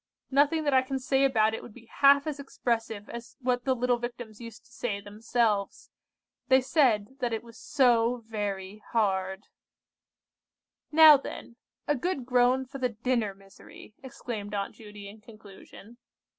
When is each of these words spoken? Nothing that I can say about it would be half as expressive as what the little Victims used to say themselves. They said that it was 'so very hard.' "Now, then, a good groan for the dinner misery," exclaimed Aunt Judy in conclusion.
Nothing 0.31 0.63
that 0.63 0.73
I 0.73 0.81
can 0.81 0.97
say 0.97 1.23
about 1.23 1.53
it 1.53 1.61
would 1.61 1.75
be 1.75 1.85
half 1.85 2.25
as 2.25 2.39
expressive 2.39 3.07
as 3.07 3.37
what 3.39 3.65
the 3.65 3.75
little 3.75 3.99
Victims 3.99 4.41
used 4.41 4.65
to 4.65 4.71
say 4.71 4.99
themselves. 4.99 5.91
They 6.47 6.59
said 6.59 7.17
that 7.19 7.33
it 7.33 7.43
was 7.43 7.59
'so 7.59 8.23
very 8.27 8.81
hard.' 8.93 9.43
"Now, 10.91 11.17
then, 11.17 11.55
a 11.87 11.93
good 11.95 12.25
groan 12.25 12.65
for 12.65 12.79
the 12.79 12.89
dinner 12.89 13.35
misery," 13.35 13.93
exclaimed 14.01 14.55
Aunt 14.55 14.73
Judy 14.73 15.07
in 15.07 15.21
conclusion. 15.21 15.97